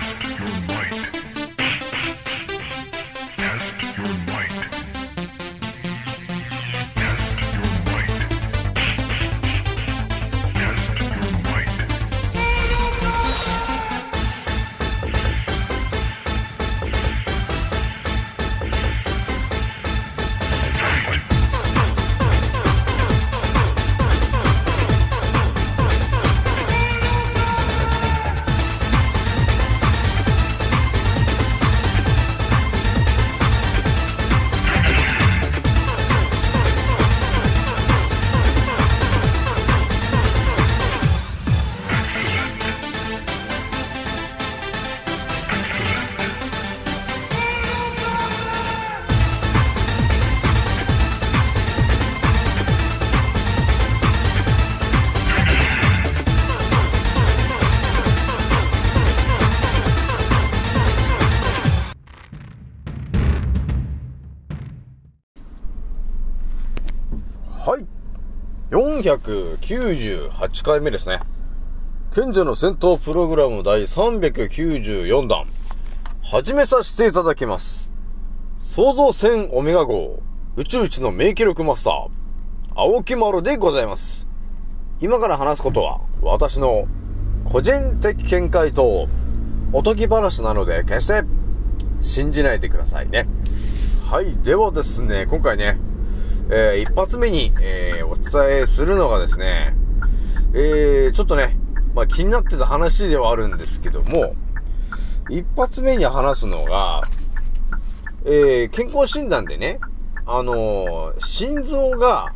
[0.00, 1.33] Test your might.
[68.74, 71.20] 498回目ですね。
[72.12, 75.46] 賢者の戦闘プログラム第394弾。
[76.24, 77.88] 始めさせていただきます。
[78.58, 80.18] 創造戦オメガ号、
[80.56, 82.08] 宇宙一の名記録マスター、
[82.74, 84.26] 青木丸でございます。
[85.00, 86.88] 今から話すことは、私の
[87.44, 89.06] 個人的見解と、
[89.72, 91.22] おとぎ話なので、決して
[92.00, 93.28] 信じないでくださいね。
[94.10, 95.78] はい、ではですね、今回ね、
[96.50, 99.74] えー、一発目に、えー、お伝えするのがですね、
[100.52, 101.56] えー、ちょっとね、
[101.94, 104.34] まあ、気になってた話ではあるんですけども、
[105.30, 107.02] 一発目に話すのが、
[108.26, 109.80] えー、健康診断でね、
[110.26, 112.32] あのー、心臓が、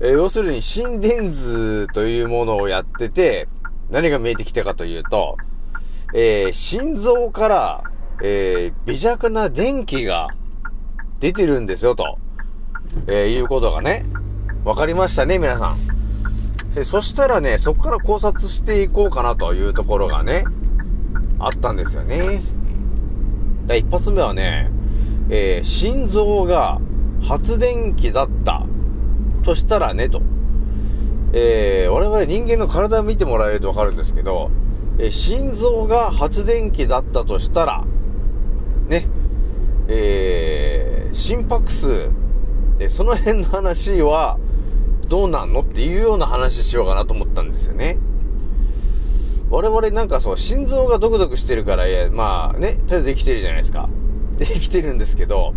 [0.00, 3.48] えー、要するに心電図というものをやってて、
[3.90, 5.36] 何が見えてきたかというと、
[6.14, 7.84] えー、心臓から、
[8.22, 10.28] えー、微弱な電気が
[11.18, 12.18] 出てるんですよ、と。
[13.06, 14.04] えー、いうことがね、
[14.64, 15.96] わかりましたね、皆さん。
[16.74, 20.44] でそしたらね、そこから考察していこうかなというところがね、
[21.38, 22.42] あったんですよね。
[23.74, 24.70] 一発目はね、
[25.30, 26.78] えー、心臓が
[27.22, 28.66] 発電機だった
[29.42, 30.20] としたらね、と。
[31.32, 34.50] えー、我々人間の体を見てもらえるとわかるんですけど、
[34.98, 37.84] え、心臓が発電機だったとしたら、
[38.88, 39.08] ね、
[39.88, 42.08] えー、心拍数
[42.78, 44.38] で、その辺の話は、
[45.08, 47.98] どうなんのっていうような話しようかなと思ったんですよね。
[49.50, 53.88] 我々なんかそう、心臓がドクドクしてるから、いや、まあね、手でできてるじゃないですか。
[54.38, 55.54] できてるんですけど、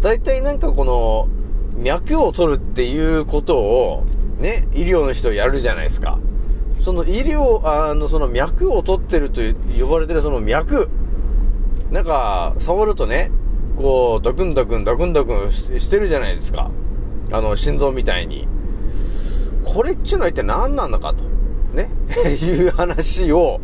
[0.00, 1.28] 大体なんかこの、
[1.76, 4.04] 脈を取るっていうことを、
[4.38, 6.18] ね、医療の人やるじゃないですか。
[6.80, 9.40] その医療、あの、その脈を取ってると
[9.78, 10.88] 呼ばれてるその脈、
[11.90, 13.30] なんか、触るとね、
[13.76, 16.70] こう、ドクンドクン、ドクンドクンしてるじゃないですか。
[17.32, 18.46] あの、心臓みたいに。
[19.64, 21.24] これっちゅうのは一体何なのかと。
[21.74, 21.90] ね。
[22.28, 23.60] いう話を、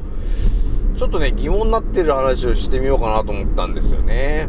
[0.96, 4.48] ちょっとね、疑問になってる話をしてみようかなと思ったんですよね。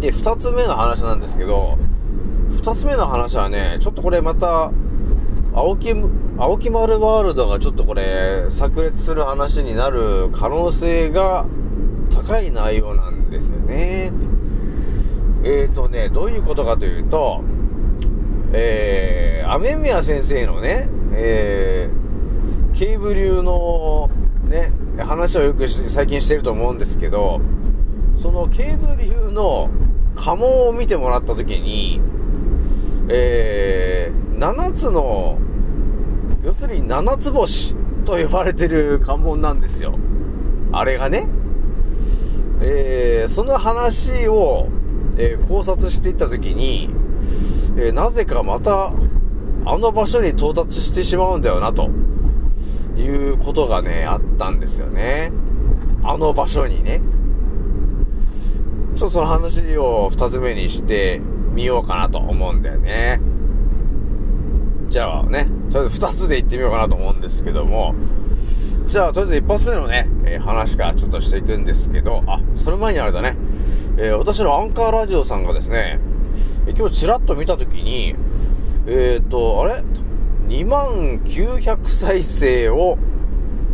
[0.00, 1.78] で、二つ目の話なんですけど、
[2.50, 4.72] 二つ目の話はね、ちょっとこれまた、
[5.54, 5.94] 青木、
[6.38, 11.46] 青木丸ワールドがちょっとこれ、炸裂する話になる可能性が
[12.26, 14.12] 高い内容なんですよね。
[15.44, 17.42] えーとね、どういうことかというと、
[18.52, 24.08] えー、雨宮先生のね、えー、ケーブ流の
[24.44, 27.40] ね、話をよく最近してると思うんですけど、
[28.16, 29.68] そのケーブ流の
[30.14, 32.00] 家紋を見てもらったときに、
[33.08, 35.38] えー、7つの、
[36.44, 37.74] 要するに7つ星
[38.04, 39.98] と呼ばれてる家紋なんですよ。
[40.70, 41.26] あれがね。
[42.64, 44.68] えー、その話を、
[45.18, 46.88] えー、考察していったときに、
[47.76, 48.92] えー、なぜかまた、
[49.64, 51.90] あの場所に到達してしまうんだよな、と
[52.96, 55.32] いうことがね、あったんですよね。
[56.04, 57.00] あの場所にね。
[58.96, 61.20] ちょっとその話を二つ目にして
[61.54, 63.20] みようかなと思うんだよね。
[64.88, 67.94] じゃあね、とりあえず二つで行ってみようかなと思うんですけども、
[68.92, 73.38] じゃあ、とりあえず一発目のね、えー、話からちょっとしていくんですけど、あ、その前にあれだね、
[73.96, 75.98] えー、私のアンカーラジオさんがですね、
[76.66, 78.14] えー、今日ちらっと見たときに、
[78.86, 79.82] えっ、と、あれ
[80.46, 82.98] ?2 万900再生を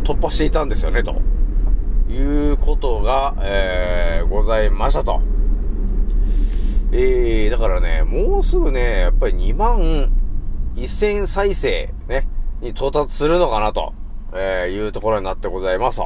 [0.05, 1.21] 突破していたんですよね、と
[2.09, 5.21] いうことが、えーございましたと。
[6.93, 9.81] えー、だからね、もうすぐね、やっぱり2万
[10.77, 12.25] 1000再生ね、
[12.61, 13.98] に到達するのかなと。
[14.33, 16.01] えー、いうところになってございます。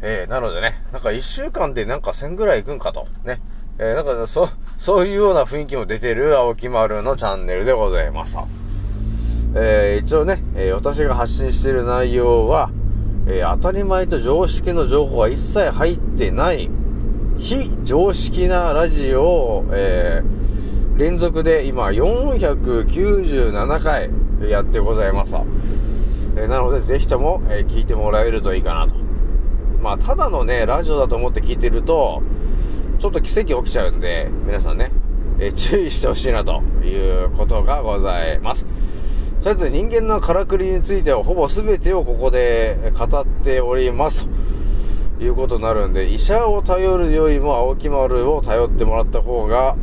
[0.00, 3.06] えー、なのでね、なんか1週間でなんか1000ぐらい行くんかと。
[3.24, 3.40] ね。
[3.78, 8.36] えー、なんかそ、そういうような雰囲気も出てる青木丸のチャンネルでございます。
[9.54, 12.70] えー、一応ね、えー、私が発信している内容は、
[13.26, 16.70] えー、当たり前と常識の情報は一切入ってない、
[17.38, 20.22] 非常識なラジオを、え、
[20.96, 24.10] 連続で今497回
[24.50, 25.34] やってございます。
[26.36, 28.94] え、なので、ぜひとも、え聞いてもらえるといいかなと。
[29.82, 32.22] まあ、ただのね、ラジオだと思って聞いてると、
[32.98, 34.92] ちょっと奇跡起きちゃうんで、皆さんね、
[35.38, 38.64] え注意してほしいなということがございます。
[39.42, 44.28] とりあえず人間のからくりについてはほぼ全てをここで語っております。
[45.18, 49.76] ということになるんで、医者を頼るよりも青木丸を頼ってもらった方が、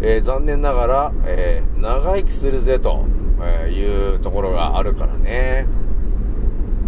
[0.00, 3.04] えー、残念ながら、えー、長生きするぜと、
[3.42, 5.66] えいうところがあるからね。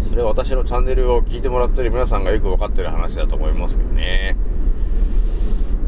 [0.01, 4.35] それは私のチャンネルを聞いてもらってる皆さんがよくわかってる話だと思いますけどね。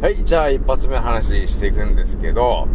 [0.02, 2.68] はい、じゃあ一発目の話していくんですけど、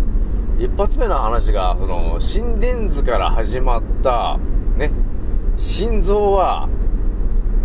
[0.59, 4.39] 一発目の話が、その、心電図から始まった、
[4.77, 4.91] ね、
[5.57, 6.69] 心臓は、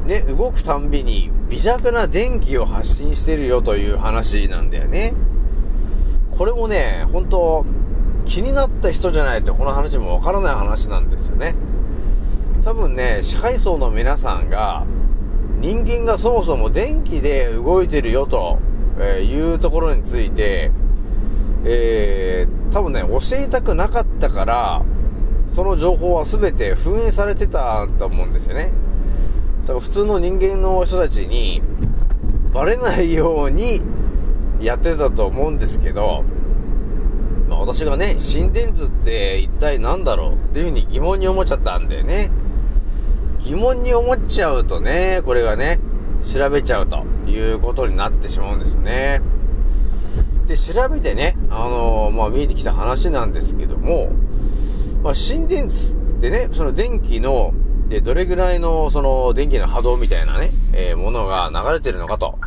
[0.05, 5.13] ね、動くたんびに微弱な電気を発信してるよという話なんだよね。
[6.37, 7.65] これもね、本当
[8.25, 11.55] 気になった人じゃないとこの話もわからない話なんですよね。
[12.63, 14.85] 多分ね、支配層の皆さんが、
[15.59, 18.59] 人間がそもそも電気で動いてるよと
[19.21, 20.71] いうところについて、
[21.63, 24.81] えー、多分ね、教えたくなかったから、
[25.51, 28.71] その情報は全て封印されてたと思うんですよね。
[29.61, 31.61] だから普通の人間の人たちに、
[32.53, 33.81] バレないように
[34.59, 36.23] やってたと思うんですけど、
[37.65, 42.29] 私がね、心電図って一体何だろうっていうふうに疑問に思っちゃったんだよね。
[43.39, 45.79] 疑問に思っちゃうとね、これがね、
[46.31, 49.19] 調べちゃうということになってしまうんですよね。
[50.45, 54.11] で、調べてね、あのー、まあ、見えてきた話なんですけども、
[55.01, 57.51] まあ、心電図でね、その電気の、
[57.87, 62.37] で、どれぐらいの、その、電気の波動みたいなね、えー、ものが流れてるのかと、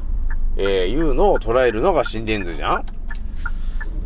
[0.57, 2.98] えー、いうのを捉えるのが心電図じゃん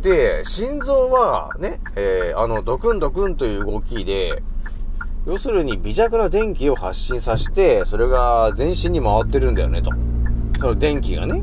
[0.03, 4.43] で、心臓は、ね、えー、あの、ドクンドクンという動きで、
[5.25, 9.91] 要するに微弱な電気を発信させて、それが全身に回ってるんだよね、と。
[10.59, 11.41] その電気がね。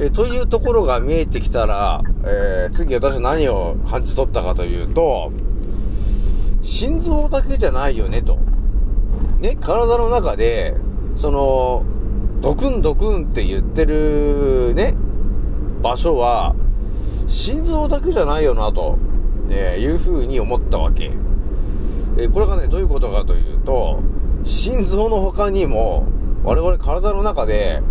[0.00, 5.30] えー、というところが見えてきたら、えー、次私何を感じ取ったかというと、
[6.62, 8.38] 心臓だけじゃないよねと。
[9.38, 10.74] ね、体の中で、
[11.14, 11.84] その、
[12.40, 14.96] ドクンドクンって言ってるね、
[15.80, 16.56] 場所は、
[17.32, 18.98] 心臓だけじゃないよなと、
[19.48, 21.10] えいうふうに思ったわけ。
[22.18, 24.00] えこれがね、どういうことかというと、
[24.44, 26.06] 心臓の他にも、
[26.44, 27.82] 我々体の中で、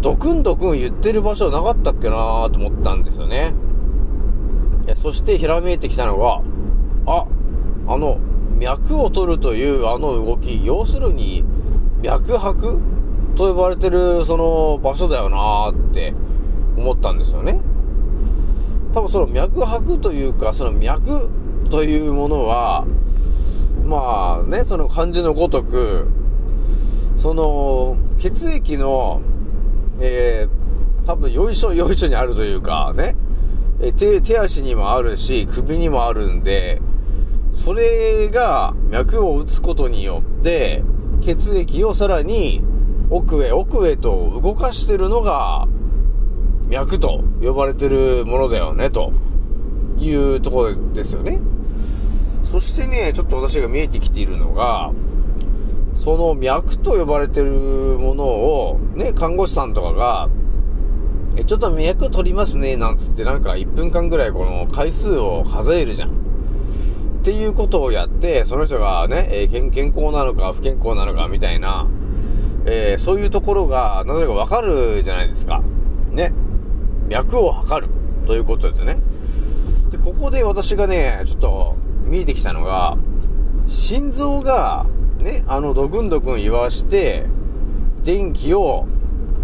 [0.00, 3.54] ドクンドクン言ってる場所なかったっけなと思ったんですよね。
[4.96, 6.42] そしてひらめいてきたのが、
[7.06, 7.26] あ、
[7.86, 8.18] あの、
[8.58, 11.44] 脈を取るというあの動き、要するに、
[12.02, 12.80] 脈拍
[13.36, 16.14] と呼ばれてるその場所だよなって
[16.76, 17.60] 思ったんですよね。
[18.92, 21.30] 多分その脈拍というか、その脈
[21.70, 22.86] というものは、
[23.84, 26.08] まあね、その漢字のごとく、
[27.16, 29.22] その血液の
[30.00, 33.16] えー、多分よいしょよいしょにあるというか、ね、
[33.80, 36.80] え手、手足にもあるし、首にもあるんで、
[37.52, 40.82] それが脈を打つことによって、
[41.20, 42.62] 血液をさらに
[43.10, 45.68] 奥へ奥へと動かしてるのが、
[46.72, 49.12] 脈と呼ばれてるものだよね、と
[49.98, 51.38] いうところですよね。
[52.44, 54.90] そしてね、ちょっと私が見えてきているのが、
[55.92, 57.50] その脈と呼ばれてる
[57.98, 60.30] ものを、ね、看護師さんとかが、
[61.36, 66.08] え、ちょっと脈取りますね、なんつってなんか1分間ぐらいこの回数を数えるじゃん。
[66.08, 66.12] っ
[67.22, 71.86] ていうことをやって、その人がね、えー、健康なのか不健康なのかみたいな、
[72.64, 75.62] えー、そういうところが、なぜかわかるじゃないですか。
[76.10, 76.32] ね。
[77.12, 77.92] 脈を測る
[78.26, 78.96] ということですね。
[79.90, 82.96] で、ここで私がね、ちょっと見えてきたのが、
[83.66, 84.86] 心臓が
[85.20, 87.26] ね、あの、ドクンドクン言わして、
[88.02, 88.86] 電気を、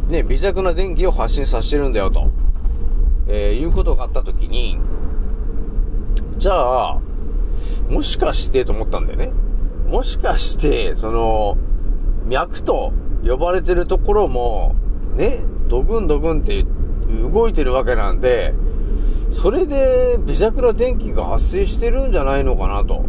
[0.08, 2.30] ね、微弱な電気を発信させてるんだよと、
[3.28, 4.78] えー、いうことがあったときに、
[6.38, 6.98] じゃあ、
[7.90, 9.30] もしかしてと思ったんだよね。
[9.88, 11.58] もしかして、その、
[12.26, 12.92] 脈と
[13.26, 14.74] 呼ばれてるところも、
[15.16, 16.77] ね、ドクンドクンって言って
[17.32, 18.54] 動いてるわけなんで、
[19.30, 23.04] それで微弱な電気が発生してるんじゃないのかなと、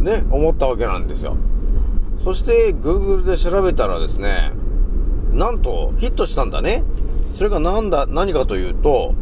[0.00, 1.36] ね、思ったわけなんですよ。
[2.22, 4.52] そして Google で調べたらですね、
[5.32, 6.84] なんとヒットしたんだね。
[7.34, 9.14] それがなんだ、何かというと、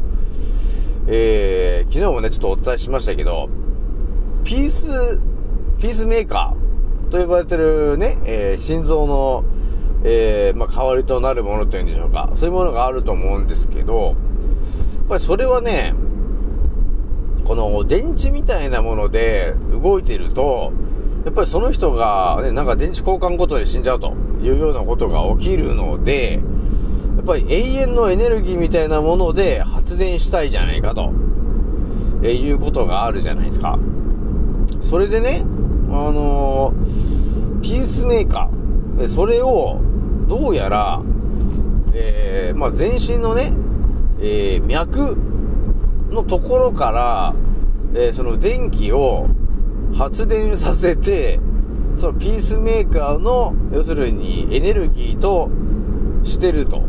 [1.06, 3.48] えー、昨日もね、ちょっとお伝えしましたけど、
[4.44, 5.18] ピース、
[5.78, 9.44] ピースメーカーと呼ばれてるね、えー、心臓の、
[10.06, 12.30] えー、まあ、代わりとなるものというんでしょうか。
[12.34, 14.14] そういうものがあると思うんですけど、やっ
[15.08, 15.94] ぱりそれはね、
[17.44, 20.72] この電池みたいなもので動いてると、
[21.24, 26.34] やっぱりその人がね、なんか電池交換ごとに死んじゃうというようなことが起きるので、
[27.16, 31.12] やっぱり永遠のエネルギーみたいなもので発電したいじゃないかと、
[32.22, 33.78] えいうことがあるじゃないですか。
[34.80, 35.44] それでね、
[35.90, 39.80] あのー、ピースメーカー、それを
[40.34, 41.00] どうやら、
[41.92, 43.52] えー、まあ、全身のね、
[44.20, 45.16] えー、脈
[46.10, 47.34] のところから、
[47.94, 49.28] えー、その電気を
[49.96, 51.38] 発電させて、
[51.96, 55.50] そのピースメーカーの、要するにエネルギーと
[56.24, 56.82] してると、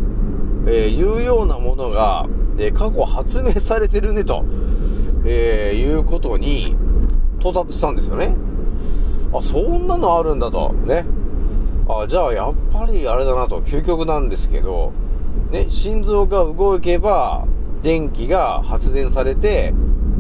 [0.66, 2.26] え、いうようなものが、
[2.58, 4.44] え、過去発明されてるねと、
[5.24, 6.76] え、いうことに
[7.42, 8.36] 到達したんですよね。
[9.32, 11.06] あ、そんなのあるんだと、ね。
[11.88, 14.92] あ、じゃあやっぱりあれだなと、究極なんですけど、
[15.52, 17.46] ね、心臓が動けば、
[17.82, 19.74] 電気が発電されて、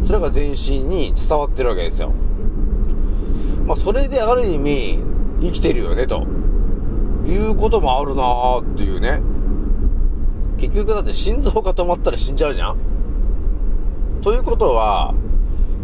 [0.03, 2.12] それが全身に伝わってるわけですよ。
[3.65, 5.00] まあ、それである意味、
[5.41, 6.24] 生きてるよね、と
[7.25, 9.22] いうこともあるなーっていうね。
[10.57, 12.77] 結局だって心臓が止まったら死んじゃうじゃん
[14.22, 15.13] ということは、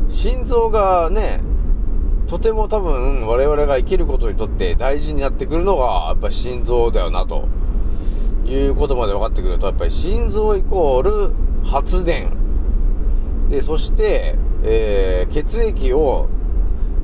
[0.10, 1.42] 心臓がね、
[2.32, 7.50] とても多分我々が生きることにとって大事になってくるのが、やっぱり心臓だよな、と
[8.46, 11.34] いうことまで分かってくると、やっぱり心臓イコール
[11.66, 12.32] 発電。
[13.50, 16.30] で、そして、えー、血液を、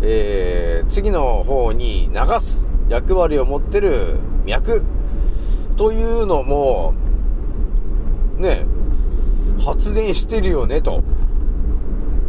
[0.02, 4.16] えー、次の方に流す役割を持ってる
[4.46, 4.86] 脈
[5.76, 6.94] というのも、
[8.38, 8.66] ね、
[9.60, 11.04] 発電してるよね、と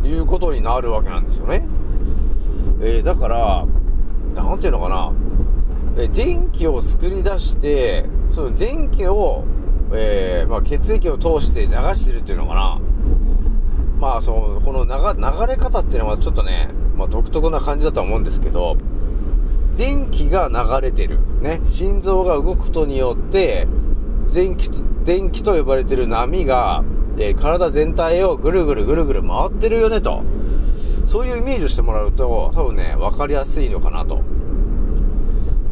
[0.03, 1.78] いうことになるわけなんですよね。
[2.81, 3.67] えー、だから、
[4.35, 5.13] なんていうのかな、
[5.99, 9.45] え電気を作り出して、その電気を
[9.93, 12.81] えー、まあ、血液を通して流してるっていうのかな。
[13.99, 18.77] まあ、その、この流れ方っていうのはちょっとね、まあ、独特な感じだとは思うんですけど、
[19.77, 21.19] 電気が流れてる。
[21.41, 21.61] ね。
[21.67, 23.67] 心臓が動くことによって、
[24.33, 26.85] 電気と、電気と呼ばれてる波が、
[27.17, 30.23] えー、体全体をぐるぐるぐるぐる回ってるよねと。
[31.09, 34.23] そういうイメージをしてもらうと、多分ね、わかりやすいのかなと。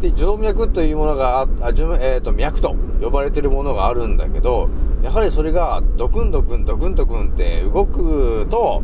[0.00, 4.70] で、静脈というものが、あ、あえっ、ー、と、脈と呼ばれてるものがあるんだけど、
[5.02, 8.82] やはりそれがドクンドクンドクンドクンって動くと、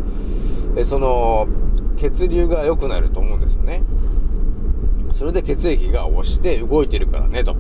[0.77, 1.49] えその、
[1.97, 3.83] 血流が良くなると思うんですよね。
[5.13, 7.57] それで血液が押して動いてるからね、と、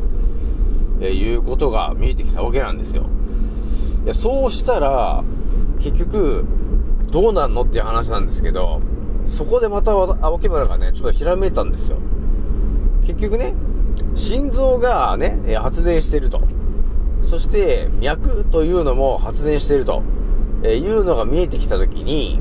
[1.01, 3.07] えいうことが見えてきたわけなんですよ。
[4.05, 5.25] いや、そうしたら、
[5.81, 6.45] 結局、
[7.13, 8.81] どうなんのっていう話なんですけど、
[9.27, 11.99] そこでまた青木原がね、ちょっとひらめいたんですよ。
[13.03, 13.55] 結局ね、
[14.15, 16.41] 心臓がね、発電してると。
[17.21, 20.03] そして、脈というのも発電してると、
[20.63, 22.41] えいうのが見えてきたときに、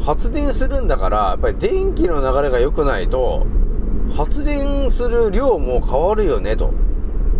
[0.00, 3.46] 発電するんだから、やっぱり電気の流れが良くないと、
[4.16, 6.72] 発電する量も変わるよね、と。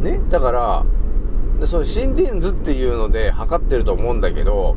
[0.02, 4.76] ねだから、その心電図っていうので測ってると思うんだけど、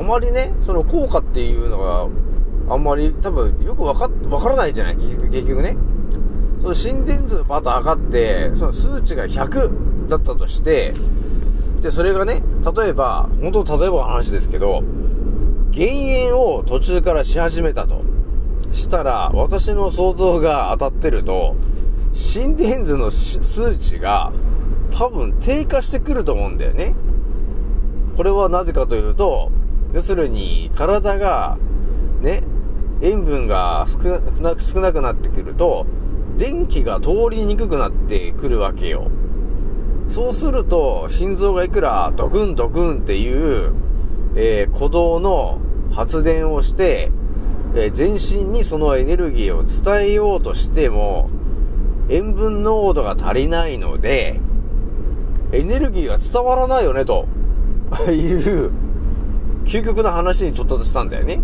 [0.00, 2.08] あまりね、その効果っていうのが、
[2.74, 4.96] あんまり多分よくわか、わからないじゃない？
[4.96, 5.76] 結局ね。
[6.58, 10.94] その心電図パッと測って、その数値が100だったとして、
[11.82, 12.42] で、それがね、
[12.74, 14.82] 例えば、本当例えばの話ですけど、
[15.70, 18.02] 減塩を途中からし始めたと。
[18.72, 21.56] したら、私の想像が当たってると、
[22.14, 24.32] 心電図の数値が
[24.90, 26.94] 多分低下してくると思うんだよね。
[28.16, 29.50] これはなぜかというと、
[29.92, 31.58] 要するに体が
[32.20, 32.42] ね、
[33.02, 35.86] 塩分が少なくなってくると、
[36.36, 39.10] 電気が通りにくくなってくるわけよ。
[40.06, 43.72] そうすると、心臓がいくらドクンドクンっていう、
[44.34, 45.60] えー、鼓動の
[45.92, 47.10] 発電をして、
[47.74, 51.30] えー、全身にそのエネルギーを伝えようとしても、
[52.08, 54.40] 塩分濃度が足りないので、
[55.52, 57.26] エネルギーが伝わらないよね、と
[58.10, 58.72] いう、
[59.70, 61.40] 究極な話に到達したんだよね。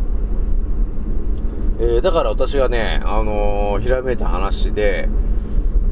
[1.78, 5.09] えー、だから私がね、あのー、ひらめいた話で、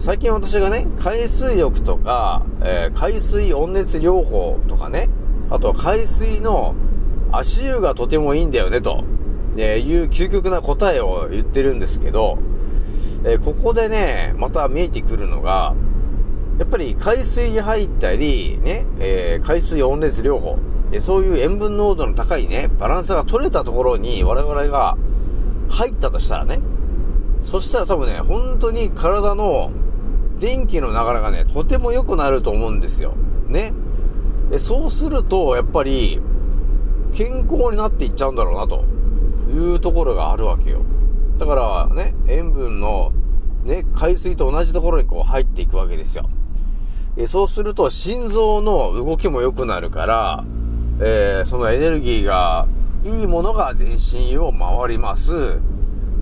[0.00, 5.08] 最近私がね、海水浴とか、えー、海水温熱療法とかね、
[5.48, 6.74] あとは海水の
[7.30, 9.04] 足湯がとてもいいんだよね、と、
[9.56, 12.38] えいう究極な答えを言ってるんですけど、
[13.24, 15.72] えここでね、また見えてくるのが、
[16.58, 20.58] やっぱり海水に入ったり、ね、え、海水温熱療法、
[20.90, 24.96] でそういう塩分濃度の高いね、バランスが取れたところに我々が
[25.68, 26.60] 入ったとしたらね、
[27.42, 29.70] そしたら多分ね、本当に体の
[30.38, 33.14] 電気の流れがね、とても良くなると思うんですよ。
[33.48, 33.72] ね。
[34.50, 36.20] でそうすると、やっぱり、
[37.12, 38.84] 健康になっていっちゃうんだろうな、と
[39.50, 40.80] いうところがあるわけよ。
[41.38, 43.12] だからね、塩分の、
[43.64, 46.28] ね、海水と同じところにこう入っていくわけですよ。
[47.16, 50.44] えそうすると心臓の動きも良くなるから、
[51.00, 52.66] えー、そのエネルギーが、
[53.04, 55.58] いいものが全身を回ります。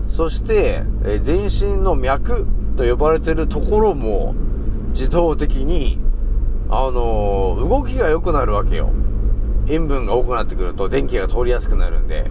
[0.07, 4.35] そして、えー、全身の脈と呼ばれてるところも、
[4.89, 5.99] 自動的に、
[6.69, 8.89] あのー、動きが良くなるわけよ。
[9.67, 12.29] 塩分が多くなってくると電気が通りやすくなるんで。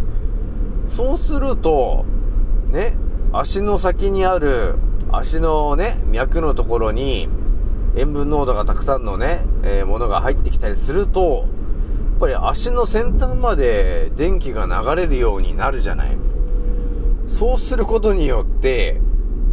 [0.89, 2.05] そうすると、
[2.71, 2.97] ね、
[3.33, 4.77] 足の先にある、
[5.11, 7.29] 足のね、脈のところに、
[7.97, 11.47] 塩分濃度がたくさんのね、えー、ものが入ってきたりすると、
[12.12, 16.16] っぱり足の先端まで電気が流れるようになるじゃない。
[17.26, 19.00] そうすることによって、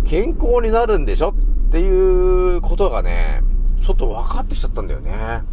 [0.05, 3.41] 健康になるんでしょっていうことがね、
[3.81, 5.11] ちょっと分かってきちゃったんだよね。
[5.11, 5.43] や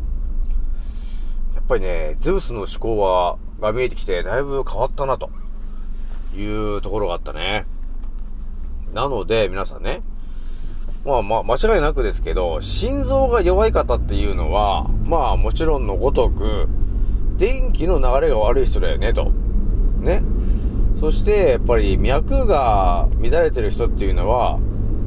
[1.60, 5.30] っぱりね、ゼウスの思考は、が見えてきて、だいぶ変わったなと。
[6.36, 7.66] いうところがあったね。
[8.92, 10.02] なので、皆さんね、
[11.04, 16.68] まあまあ、間違いなくですけど、心臓が弱い方っていうのは、まあもちろんのごとく、
[17.37, 19.33] 電気の流れが悪い人だよね、と。
[20.00, 20.23] ね。
[20.99, 24.59] そして、やっぱり脈が乱れてる人っていうのは、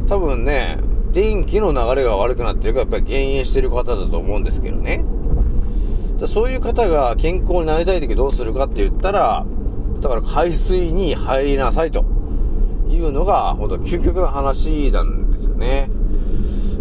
[0.08, 0.78] 多分ね、
[1.12, 5.04] 電気の流れが悪くなってるから、やっぱり減塩してる方だと思うんですけどね。
[6.26, 9.46] そういう方が健康になりたい時どうするかって言ったら、
[10.02, 12.06] だから海水に入りなさいと
[12.88, 15.90] いうのが、ほんと究極の話なんですよね。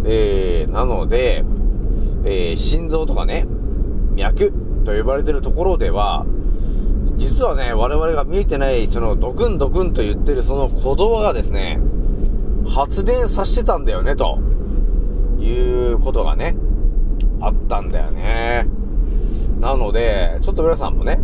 [0.05, 1.43] えー、なので、
[2.25, 3.45] えー、心臓とかね、
[4.15, 4.51] 脈
[4.89, 6.25] と呼ばれてるところでは、
[7.17, 11.79] 実はね、我々が見えてない、そのドクンドクンと言ってるその鼓動がですね、
[12.67, 14.39] 発電させてたんだよね、と
[15.39, 16.55] いうことがね、
[17.39, 18.67] あったんだよね。
[19.59, 21.19] なので、ちょっと皆さんもね、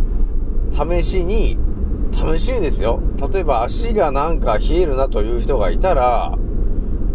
[0.72, 1.58] 試しに
[2.12, 3.00] 試しにですよ。
[3.32, 6.38] 例えば足がなんか冷えるなという人がいたら、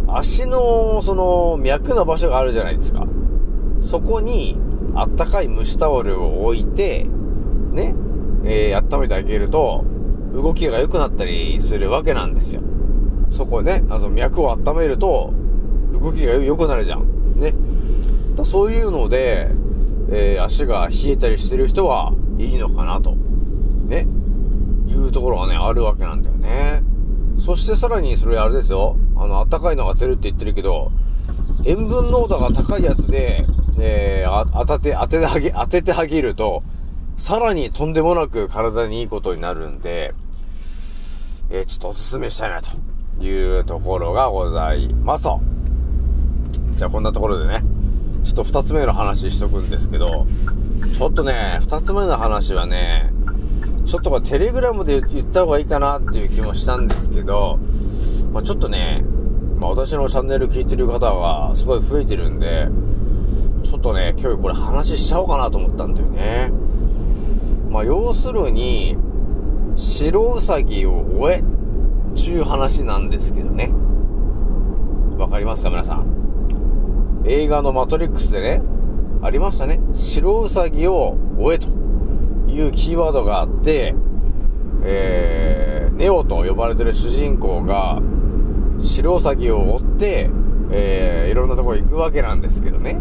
[0.08, 3.06] 足のその脈の場所があるじゃないですか。
[3.80, 4.58] そこに
[4.94, 7.06] あったかい蒸しタオルを置いて、
[7.72, 7.94] ね、
[8.44, 9.84] えー、温めてあげると、
[10.32, 12.62] 動きが良くなったりするわけなんですよ。
[13.30, 15.32] そこね、あの脈を温めると、
[15.92, 17.38] 動きが良くなるじゃん。
[17.38, 17.54] ね。
[18.34, 19.50] だそういうので、
[20.10, 23.14] えー、足が冷えたりしてる人はいいのかなと。
[23.86, 24.06] ね。
[24.86, 26.82] いうところがね、あるわけなんだよね。
[27.38, 28.96] そしてさらにそれあれですよ。
[29.16, 30.92] あの、暖かいのが当てるって言ってるけど、
[31.64, 33.44] 塩分濃度が高いやつで、
[33.78, 36.62] えー、当てて、当ててはげ、当ててはげると、
[37.16, 40.14] さらにとんでもなく体にいいことになるんで、
[41.50, 42.70] えー、ちょっとおすすめしたいなと
[43.22, 45.40] いうところがございますと。
[46.76, 47.62] じゃあこんなところでね、
[48.24, 50.26] ちょっと二つ目の話しとくんですけど、
[50.96, 53.12] ちょっとね、二つ目の話はね、
[53.84, 57.58] ちょっとこれテレグラムで言った方がいいかなっていう気もしたんですけど、
[58.32, 59.04] まあ、ちょっとね、
[59.60, 62.68] まあ、私のチャンネル聞いてる方がすごい増えてるんで、
[63.72, 66.50] ちょっとね、今日これ話しちゃおうかなと思ったんだよね。
[67.70, 68.98] まあ、要するに、
[69.76, 71.42] 白ウサギを終え、
[72.14, 73.72] ちゅう話なんですけどね。
[75.16, 76.04] わかりますか皆さん？
[77.24, 78.62] 映画のマトリックスでね、
[79.22, 79.80] ありましたね。
[79.94, 81.68] 白ウサギを終えと。
[82.52, 83.94] いうキーワードがあって、
[84.84, 88.02] えー、ネオと呼ばれてる主人公が、
[88.78, 90.28] 白ウサギを追って、
[90.72, 93.00] えー、いろんなとこ行くわけなんですけどね。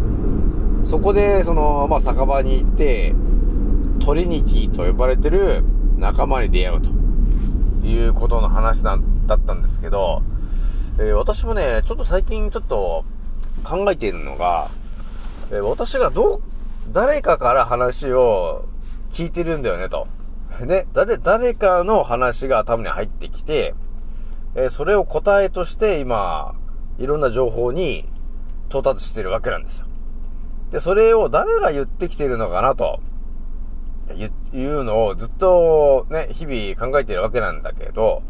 [0.83, 3.13] そこで、その、まあ、酒場に行って、
[3.99, 5.63] トリニティと呼ばれてる
[5.97, 6.89] 仲間に出会うと
[7.85, 10.23] いうことの話だったんですけど、
[10.97, 13.05] えー、私もね、ちょっと最近ちょっと
[13.63, 14.69] 考えているのが、
[15.51, 16.41] えー、私がど、
[16.91, 18.65] 誰かから話を
[19.13, 20.07] 聞いてるんだよね、と。
[20.65, 23.73] ね、誰、誰かの話が頭に入ってきて、
[24.55, 26.55] えー、それを答えとして今、
[26.97, 28.05] いろんな情報に
[28.67, 29.85] 到達してるわけなんですよ。
[30.71, 33.01] で、それを誰が言ってきてるのかなと、
[34.53, 38.23] いうのをずっとね、日々考えてるわけなんだけど、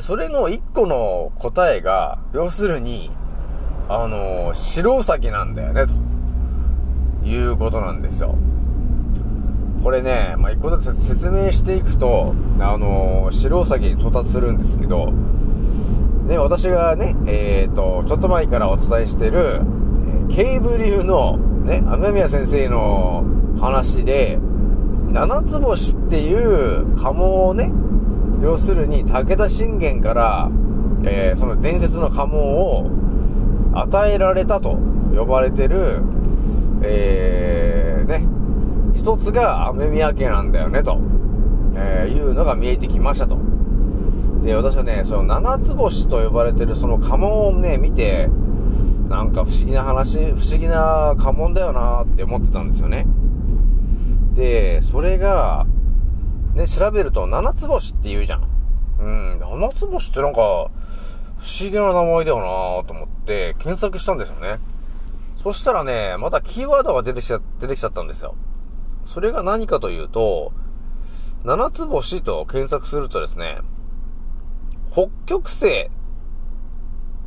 [0.00, 3.10] それの一個の答えが、要するに、
[3.88, 5.94] あの、白ウサギなんだよね、と
[7.26, 8.36] いうことなんですよ。
[9.82, 15.12] これね、まあ、一個ずつ説明していくと、あの、白ウサギに到達するんですけど、
[16.26, 19.62] ね、私がね、えっ、ー、と、ちょっと前からお伝えしてる、
[20.28, 23.24] ケーブ流の、ね、雨宮先生の
[23.60, 24.38] 話で、
[25.12, 27.70] 七つ星っていう家紋をね、
[28.42, 30.50] 要するに武田信玄から、
[31.04, 32.90] えー、その伝説の家紋を
[33.74, 34.78] 与えられたと
[35.14, 36.00] 呼ばれてる、
[36.82, 38.26] えー、ね、
[38.94, 40.98] 一つが雨宮家なんだよね、と、
[41.74, 43.36] えー、いうのが見えてきましたと。
[44.42, 48.30] で、私はね、その七つ星と呼ばれてるその家紋をね、見て、
[49.08, 53.06] なんか不思議な話、不思議な家紋だよなって思ってたんですよね。
[54.34, 55.66] で、それが、
[56.54, 58.48] ね、調べると七つ星って言うじゃん。
[59.00, 60.70] うん、七つ星ってなんか、不思
[61.70, 64.58] 議な名前だよなと思って検索したんですよね。
[65.36, 68.34] そしたらね、またキーワードが出てきちゃ、出てきちゃったんですよ。
[69.04, 70.52] それが何かというと、
[71.44, 73.58] 七つ星と検索するとですね、
[74.90, 75.90] 北極星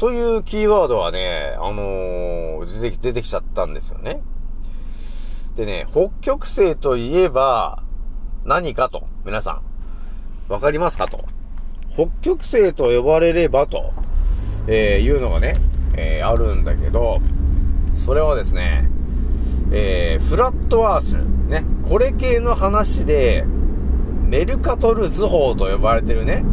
[0.02, 4.20] というキーワードはね、あのー、出てき、出てきちゃったんですよね。
[5.56, 7.84] でね、北極星といえば、
[8.44, 9.62] 何かと、皆さ
[10.50, 11.24] ん、わかりますかと。
[11.94, 13.94] 北極星と呼ばれればと、
[14.66, 15.54] えー、いうのがね、
[15.96, 17.20] えー、あるんだけど、
[17.96, 18.90] それはですね、
[19.72, 23.46] えー、フラットアース、ね、これ系の話で、
[24.26, 26.44] メルカトル図法と呼ばれてるね、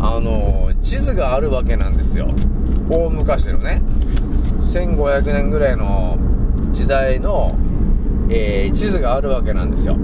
[0.00, 2.26] あの地図があるわけなんですよ。
[2.88, 3.82] 大昔のね、
[4.72, 6.18] 1500年ぐらいの
[6.72, 7.56] 時代の、
[8.30, 9.96] えー、地図があるわけなんですよ。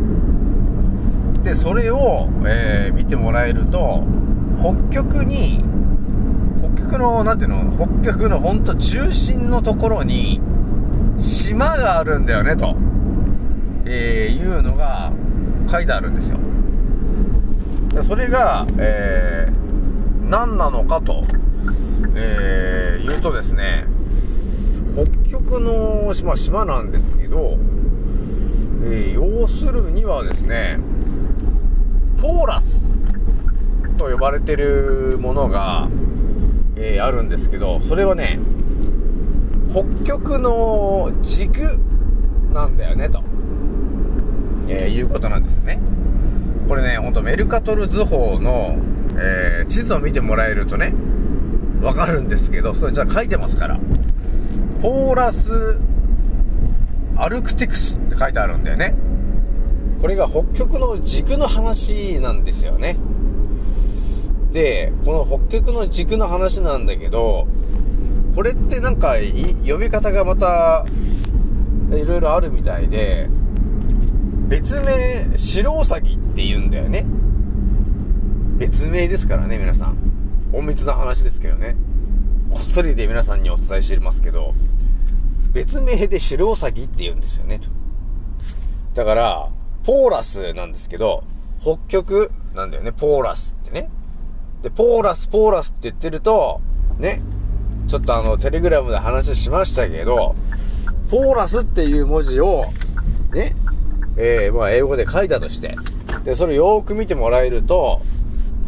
[1.43, 4.05] で、それを、えー、見てもらえると、
[4.59, 5.65] 北極に、
[6.75, 10.41] 北極の、なんていうの、北極のほんと中心のところに、
[11.17, 12.77] 島があるんだよね、と、
[13.87, 15.13] えー、いうのが
[15.71, 16.39] 書いてあるんですよ。
[18.03, 21.23] それが、えー、何なのかと、
[22.15, 23.87] えー、言うとですね、
[24.95, 27.59] 北極の、まあ、島なんですけど、
[28.85, 30.79] えー、要するにはですね、
[32.21, 32.89] ポーラス
[33.97, 35.89] と呼ばれてるものが、
[36.77, 38.39] えー、あるんですけど、それはね、
[39.71, 41.79] 北極の軸
[42.53, 43.23] なんだよね、と、
[44.69, 45.81] えー、いうことなんですよね。
[46.69, 48.79] これね、ほんとメルカトル図法の、
[49.17, 50.93] えー、地図を見てもらえるとね、
[51.83, 53.79] わかるんですけど、それじゃあ書いてますから。
[54.81, 55.79] ポーラス、
[57.17, 58.95] アルクティクスって書いてあるんだよね。
[60.01, 62.97] これが北極の軸の話なんですよね。
[64.53, 67.47] で、この北極の軸の話なんだけど、
[68.35, 69.15] これってなんか、
[69.67, 70.87] 呼び方がまた、
[71.91, 73.29] いろいろあるみたいで、
[74.49, 77.05] 別名、白ウサギって言うんだよね。
[78.59, 80.08] 別名ですからね、皆さん。
[80.53, 81.77] 隠密な話ですけどね。
[82.51, 84.55] こっそりで皆さんにお伝えしていますけど、
[85.53, 87.69] 別名で白ウサギって言うんですよね、と。
[88.95, 89.49] だから、
[89.85, 91.25] ポーラスなんですけど、
[91.61, 93.91] 北極なんだよね、ポーラスってね。
[94.63, 96.61] で、ポーラス、ポーラスって言ってると、
[96.99, 97.23] ね、
[97.87, 100.35] ちょっとあの、テレグラムで話しましたけど、
[101.11, 102.67] ポーラスっていう文字を、
[103.33, 103.55] ね、
[104.17, 105.77] えー、まあ、英語で書いたとして、
[106.25, 108.03] で、それよーく見てもらえると、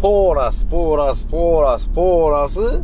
[0.01, 2.83] ポーラス、ポーラス、ポーラス、ポーラス、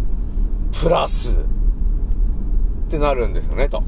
[0.82, 3.82] プラス、ってなるんですよね、と。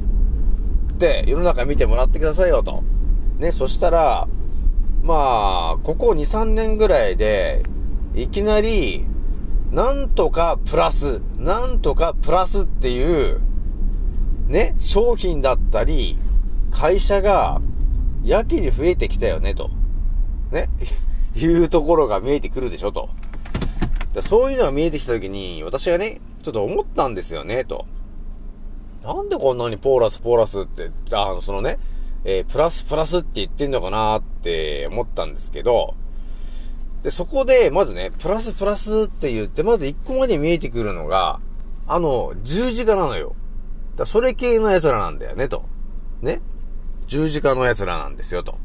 [0.96, 2.82] で、世の中見てもらってくださいよ、と。
[3.38, 4.26] ね、そしたら、
[5.02, 7.64] まあ、ここ2、3年ぐらいで、
[8.14, 9.04] いきなり、
[9.72, 13.42] なんとかプラス、なんとかプラスっていう、
[14.46, 16.18] ね、商品だったり、
[16.70, 17.60] 会社が、
[18.24, 19.68] やけに増えてきたよね、と。
[20.50, 20.70] ね、
[21.36, 23.08] いうところが見えてくるでしょ、と。
[24.22, 27.86] そういうのが見えてきたときに、私がね、ちょっと思ったんですよね、と。
[29.02, 31.78] なんでこんなにポーラス、ポーラスって、あの、そのね、
[32.24, 35.94] えー、プラスプラスって言ってんのかなって思ったんですけど、
[37.02, 41.40] で、そこで、まずね、プラスプラスって言って、まず一個まで見えてくるのが、
[41.86, 43.34] あの、十字架なのよ。
[43.96, 45.64] だそれ系の奴らなんだよね、と。
[46.20, 46.40] ね。
[47.06, 48.58] 十字架の奴らなんですよ、と。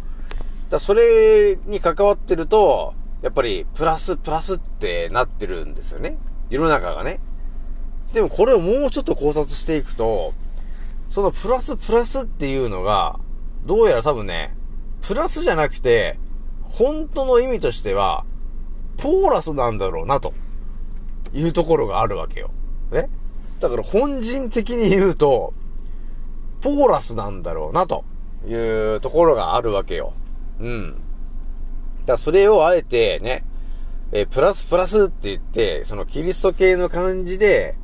[0.73, 6.17] だそれに関わってると、やっぱり、プラスプラスってなってるんですよね。
[6.49, 7.19] 世の中がね。
[8.11, 10.33] でもこれをもうちょっと考察していくと、
[11.09, 13.19] そのプラスプラスっていうのが、
[13.65, 14.55] どうやら多分ね、
[15.01, 16.17] プラスじゃなくて、
[16.63, 18.25] 本当の意味としては、
[18.97, 20.33] ポーラスなんだろうな、と
[21.35, 22.49] いうところがあるわけよ。
[22.91, 23.09] ね
[23.59, 25.53] だから本人的に言うと、
[26.61, 28.03] ポーラスなんだろうな、と
[28.47, 28.55] い
[28.95, 30.13] うところがあるわけよ。
[30.59, 31.01] うん。
[32.05, 33.45] だそれをあえてね、
[34.11, 37.75] えプラスプラスって言って、そのキリスト系の感じで、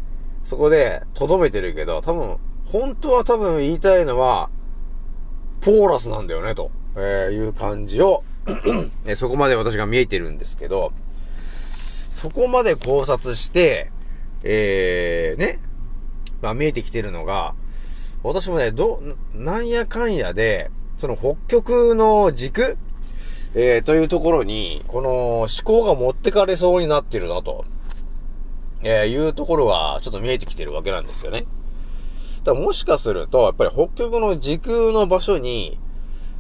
[0.44, 4.50] そこで留めてるけど、多分、本当は多分言いたいのは、
[5.62, 8.24] ポーラスなんだよね、と、えいう感じを
[9.08, 10.92] えそこまで私が見えてるんですけど、
[11.40, 13.92] そこまで考察して、
[14.44, 15.60] えー、ね、
[16.42, 17.56] まあ見えてきてるのが、
[18.24, 19.02] 私もね、ど、
[19.34, 22.78] なんやかんやで、その北極の軸？
[23.56, 27.64] えー、というところに、この思考が持ってかれそうになってるなと、
[28.84, 31.46] えー、いうところがちょっと見えてきてるわけなんですよね。
[32.44, 35.80] だもしかすると、やっぱり北極の時空の場所に、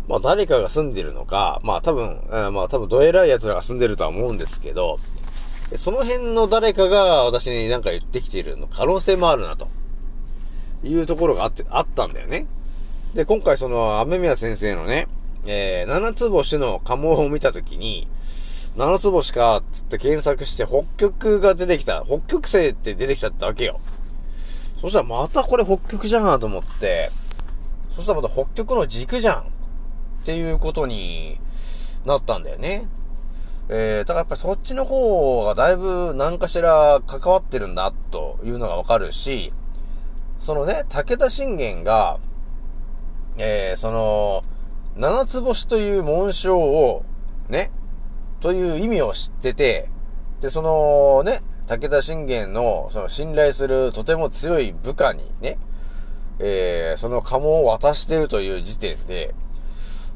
[0.10, 5.00] まあ誰かが住んでるのか、まあ多分、えー、まあ多分どえらい奴らが住んでるとは思うんですけど、
[5.78, 9.69] その辺の誰かが私に何か言ってきているの可能性もあるなと。
[10.84, 12.45] いうところがあって、あったんだよね。
[13.13, 15.08] で、今回その、雨宮先生のね、
[15.45, 18.08] えー、七つ星の家紋を見たときに、
[18.76, 22.04] 七つ星か、つって検索して北極が出てきた。
[22.06, 23.80] 北極星って出てきちゃったわけよ。
[24.80, 27.10] そしたらまたこれ北極じゃんと思って、
[27.95, 29.43] そしたらまた北極の軸じゃんっ
[30.26, 31.38] ていうことに
[32.06, 32.88] なったんだよね。
[33.69, 39.52] えー、だからやっぱりそっちの方がだいぶ何かしら関わってるんだというのがわかるし、
[40.39, 42.19] そのね、武田信玄が、
[43.39, 44.43] えー、その、
[44.97, 47.06] 七つ星という紋章を、
[47.47, 47.71] ね、
[48.41, 49.89] という意味を知ってて、
[50.41, 55.58] で、そのね、武田信玄の、その信頼するとても強い部下にね、
[56.39, 59.34] えー、その家紋を渡してるという時点で、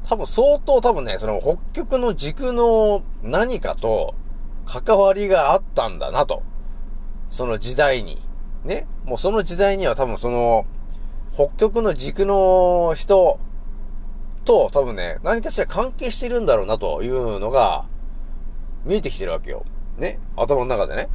[0.06, 4.14] 多分相当多分ね、その北極の軸の何かと
[4.66, 6.42] 関わりがあったんだなと。
[7.30, 8.18] その時代に。
[8.64, 8.86] ね。
[9.04, 10.66] もうその時代には多分その、
[11.34, 13.40] 北極の軸の人
[14.44, 17.86] と多分ね、何かしら関係してるんだろうなというのが
[18.84, 19.64] 見えてきてるわけよ。
[19.98, 20.20] ね？
[20.36, 21.08] 頭の中でね。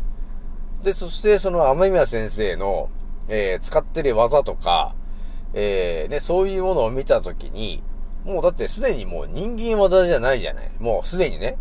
[0.83, 2.89] で、そしてその雨宮先生の、
[3.29, 4.93] えー、使ってる技とか、
[5.53, 7.81] えー、ね、そういうものを見たときに、
[8.25, 10.69] もうだってすでにもう人間技じゃないじゃない。
[10.79, 11.57] もうすでにね。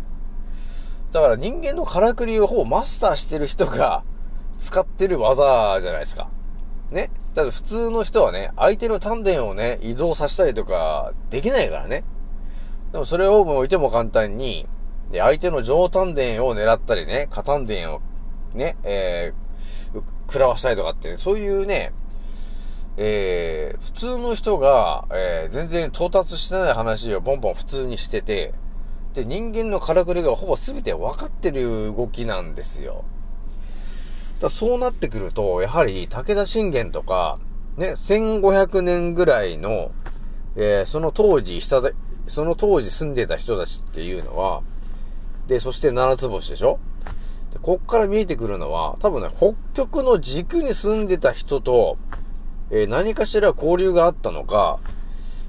[1.11, 4.03] だから人間のからくりをほぼマスターしてる人が
[4.59, 6.29] 使ってる技じゃないですか。
[6.91, 7.09] ね。
[7.35, 12.03] だ普通の人はね、相手の丹田をね、移動させたりとかできないからね。
[12.91, 14.67] でもそれをもういても簡単に、
[15.11, 18.01] で、相手の上丹田を狙ったりね、下丹田を
[18.53, 21.93] ね、えー、食らわしたりとかって、ねそういうね、
[22.97, 28.53] えー、普通の人が、えー、全然到達してない話をボンボン普通にしてて、
[29.13, 33.03] で、人間のからくりがほぼ全て分かってる動きなんですよ。
[34.39, 37.37] だそうなってくると、やはり武田信玄とか、
[37.77, 39.91] ね、1500年ぐらいの、
[40.55, 41.93] えー、その当時、下で、
[42.27, 44.61] その当時住んでた人たちっていうのは、
[45.47, 46.79] で、そして七つ星でしょ？
[47.51, 51.97] でこっから見えてくるのは、多分ね、北極の軸に住んでた人と、
[52.69, 54.79] えー、何かしら交流があったのか、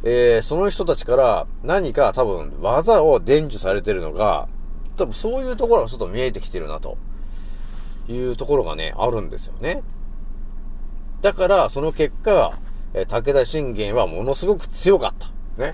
[0.02, 4.48] えー、その人たちから何か多分技を伝授されてるのが、
[4.96, 6.96] 多分そういうところがちょっと見えてきてるなと。
[8.12, 9.82] いうところがね、あるんですよね。
[11.22, 12.52] だから、その結果、
[12.94, 15.28] え、武田信玄はものすごく強かった。
[15.62, 15.72] ね。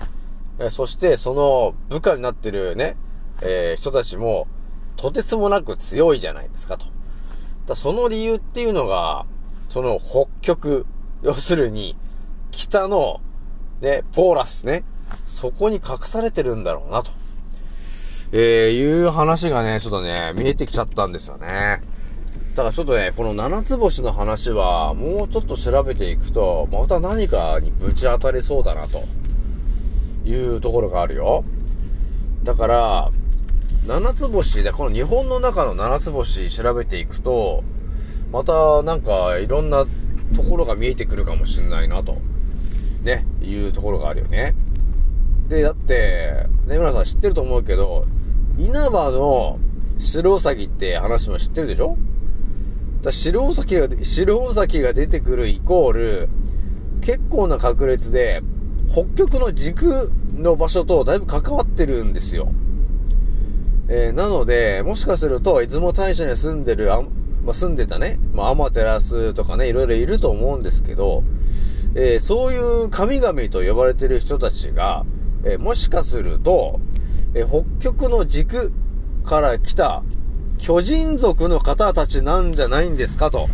[0.59, 2.95] え、そして、その部下になってるね、
[3.41, 4.47] えー、人たちも、
[4.95, 6.85] とてつもなく強いじゃないですかと。
[7.67, 9.25] だその理由っていうのが、
[9.69, 10.85] その北極
[11.23, 11.95] 要するに、
[12.51, 13.21] 北の、
[13.81, 14.83] ね、ポーラスね、
[15.25, 17.11] そこに隠されてるんだろうな、と。
[18.31, 21.81] えー、いう話がね、ちょっとね、見えてきちゃったんですよね。
[22.57, 29.03] だからちょっとね、この七つ星の話は、もうちょっと調べていくと、また何かにぶち当たりそうだな、と
[30.27, 31.43] いうところがあるよ。
[32.43, 33.11] だから、
[33.85, 37.63] 七つ星で、この日本の中の七つ星調べていくと、
[38.31, 39.85] またなんかいろんな
[40.35, 42.17] ところが見えてくるかもしんないなと、
[43.03, 44.55] ね、いうところがあるよね。
[45.47, 48.07] で、だって、ね、皆さん知ってると思うけど、
[48.57, 49.59] 稲葉の
[49.99, 51.95] 白ウサギって話も知ってるでしょ？
[53.01, 56.29] だ白ウサギが、白ウサギが出てくるイコール、
[57.01, 58.41] 結構な確率で、
[58.89, 62.49] 北極の軸の場所とだいぶ関わってるんですよ。
[63.89, 67.01] えー、なので、もしかすると、出雲大社に住んでるあ
[67.47, 71.23] まあ、住んでたね、まあ、アマテラスとかね、いろいろいると思うんですけど、
[71.95, 75.05] えー、そういう神々と呼ばれてる人たちが、
[75.45, 76.81] えー、もしかすると、
[77.33, 78.73] えー、北極の軸
[79.23, 80.03] から来た
[80.57, 83.31] 巨人族の方たちなんじゃないんですか？
[83.31, 83.47] と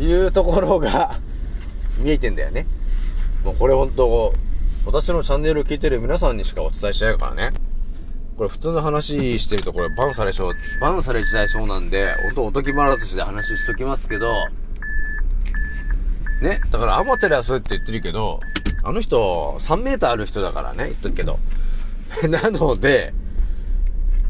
[0.00, 1.18] いうところが
[1.98, 2.66] 見えてんだよね。
[3.44, 4.32] もうこれ本当、
[4.86, 7.52] 私のチャンネルを聞いてる皆さんにしかお伝えしないからね。
[8.36, 14.46] これ普通の話してるとこれバンされちゃう、バンされちゃいそうなんで、ほんとおとぎ話で話しときますけど、
[16.42, 18.40] ね、だからアマテラスって言ってるけど、
[18.82, 21.38] あの人3メーターある人だからね、言っとくけど。
[22.28, 23.14] なので、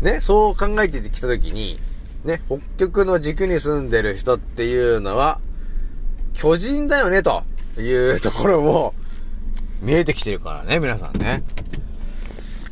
[0.04, 1.78] ね、そう考えてきたときに、
[2.24, 5.40] ね、北極の軸に住んでる人っていうのは、
[6.34, 7.42] 巨人だよね、と
[7.78, 8.94] いうところも、
[9.80, 11.42] 見えてきてるからね、皆さんね。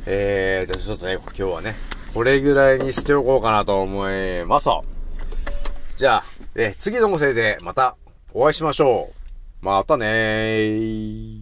[0.05, 1.75] えー、じゃあちょっとね、今日はね、
[2.13, 4.69] これぐらいにしておこうかなと思います。
[5.97, 7.97] じゃあ、え次の音声でまた
[8.35, 9.11] お会いしましょ
[9.63, 9.65] う。
[9.65, 11.42] またねー。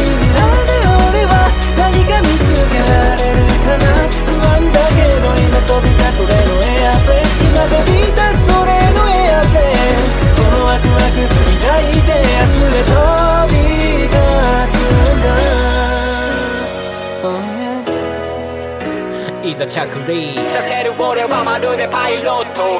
[19.51, 22.79] いざ着陸させる俺はまるでパイロット。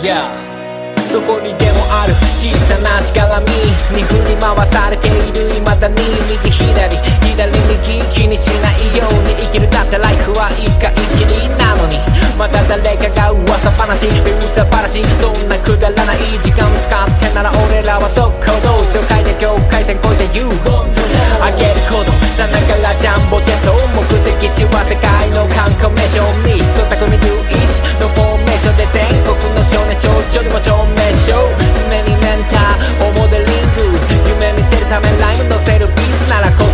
[0.00, 0.30] Yeah.
[1.12, 3.46] どこにでもある小さなしがらみ。
[3.96, 5.96] に振り回されている未だに
[6.30, 11.98] 右左左右気にしないように生きるだってライフは一回きりなのに。
[12.38, 20.54] また誰かが噂話噂話そんなくだらない時間使ってなら俺らは速攻動紹介で境界線越えて言う。
[21.42, 27.18] あげるほどさながらジャンボジェット目的地は世界の観光名所ミスト匠龍
[27.50, 27.62] 一
[28.00, 31.38] のフォーメーションで全国の少年少女にも証明書。
[31.38, 33.46] 常にメンターをモデリン
[33.78, 33.94] グ
[34.26, 36.73] 夢見せるためライムのせるビーズならこそ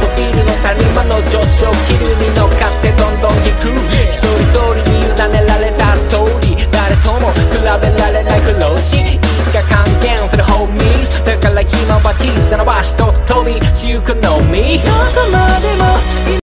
[1.31, 3.71] 上昇気流に乗っかってどんどん行く。
[4.11, 14.03] 一人一人に委ねられたストーリー誰とも比べられない苦労しいつか還元するホーミーズだから今は小さな場所と飛びしゆの
[14.51, 14.79] み。
[14.79, 16.50] どこまでも